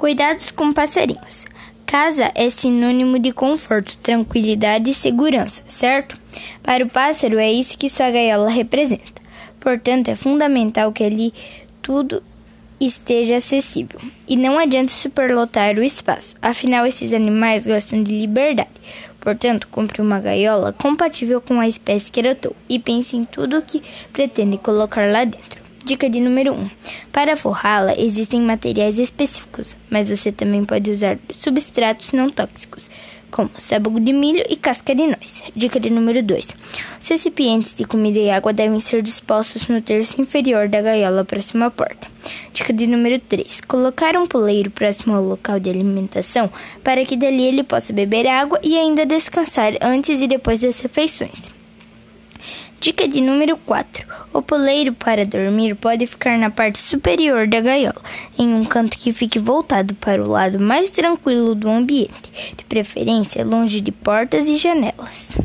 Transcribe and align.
Cuidados 0.00 0.50
com 0.50 0.72
passarinhos. 0.72 1.44
Casa 1.84 2.32
é 2.34 2.48
sinônimo 2.48 3.18
de 3.18 3.32
conforto, 3.32 3.98
tranquilidade 3.98 4.88
e 4.88 4.94
segurança, 4.94 5.62
certo? 5.68 6.18
Para 6.62 6.86
o 6.86 6.88
pássaro 6.88 7.38
é 7.38 7.52
isso 7.52 7.76
que 7.76 7.90
sua 7.90 8.10
gaiola 8.10 8.48
representa. 8.48 9.20
Portanto, 9.60 10.08
é 10.08 10.14
fundamental 10.14 10.90
que 10.90 11.04
ali 11.04 11.34
tudo 11.82 12.22
esteja 12.80 13.36
acessível. 13.36 14.00
E 14.26 14.38
não 14.38 14.58
adianta 14.58 14.90
superlotar 14.90 15.76
o 15.76 15.82
espaço, 15.82 16.34
afinal, 16.40 16.86
esses 16.86 17.12
animais 17.12 17.66
gostam 17.66 18.02
de 18.02 18.20
liberdade. 18.20 18.70
Portanto, 19.20 19.68
compre 19.70 20.00
uma 20.00 20.18
gaiola 20.18 20.72
compatível 20.72 21.42
com 21.42 21.60
a 21.60 21.68
espécie 21.68 22.10
que 22.10 22.20
adotou 22.20 22.56
e 22.70 22.78
pense 22.78 23.18
em 23.18 23.24
tudo 23.26 23.58
o 23.58 23.62
que 23.62 23.82
pretende 24.14 24.56
colocar 24.56 25.12
lá 25.12 25.24
dentro. 25.24 25.59
Dica 25.90 26.08
de 26.08 26.20
número 26.20 26.52
1. 26.52 26.70
Para 27.10 27.36
forrá-la, 27.36 27.98
existem 27.98 28.40
materiais 28.40 28.96
específicos, 28.96 29.76
mas 29.90 30.08
você 30.08 30.30
também 30.30 30.64
pode 30.64 30.88
usar 30.88 31.18
substratos 31.32 32.12
não 32.12 32.30
tóxicos, 32.30 32.88
como 33.28 33.50
sabugo 33.58 33.98
de 33.98 34.12
milho 34.12 34.44
e 34.48 34.54
casca 34.54 34.94
de 34.94 35.08
noz. 35.08 35.42
Dica 35.56 35.80
de 35.80 35.90
número 35.90 36.22
2. 36.22 36.46
Os 37.00 37.08
recipientes 37.08 37.74
de 37.74 37.84
comida 37.84 38.20
e 38.20 38.30
água 38.30 38.52
devem 38.52 38.78
ser 38.78 39.02
dispostos 39.02 39.66
no 39.66 39.82
terço 39.82 40.20
inferior 40.20 40.68
da 40.68 40.80
gaiola 40.80 41.24
próximo 41.24 41.64
à 41.64 41.70
porta. 41.72 42.06
Dica 42.52 42.72
de 42.72 42.86
número 42.86 43.18
3. 43.18 43.60
Colocar 43.62 44.16
um 44.16 44.28
poleiro 44.28 44.70
próximo 44.70 45.16
ao 45.16 45.24
local 45.24 45.58
de 45.58 45.70
alimentação 45.70 46.48
para 46.84 47.04
que 47.04 47.16
dali 47.16 47.42
ele 47.42 47.64
possa 47.64 47.92
beber 47.92 48.28
água 48.28 48.60
e 48.62 48.78
ainda 48.78 49.04
descansar 49.04 49.72
antes 49.80 50.22
e 50.22 50.28
depois 50.28 50.60
das 50.60 50.78
refeições. 50.78 51.59
Dica 52.80 53.08
de 53.08 53.20
número 53.20 53.56
4. 53.56 54.06
O 54.32 54.40
poleiro 54.40 54.92
para 54.92 55.24
dormir 55.26 55.74
pode 55.74 56.06
ficar 56.06 56.38
na 56.38 56.50
parte 56.50 56.78
superior 56.78 57.46
da 57.46 57.60
gaiola, 57.60 58.00
em 58.38 58.54
um 58.54 58.64
canto 58.64 58.96
que 58.96 59.12
fique 59.12 59.38
voltado 59.38 59.94
para 59.94 60.22
o 60.22 60.30
lado 60.30 60.60
mais 60.60 60.90
tranquilo 60.90 61.54
do 61.54 61.68
ambiente, 61.68 62.54
de 62.56 62.64
preferência 62.64 63.44
longe 63.44 63.80
de 63.80 63.90
portas 63.90 64.46
e 64.46 64.56
janelas. 64.56 65.39